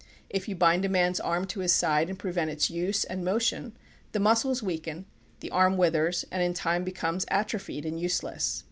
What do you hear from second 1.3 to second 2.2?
to his side and